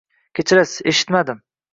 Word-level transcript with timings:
Kechirasiz, 0.39 0.79
eshitmadim. 0.93 1.43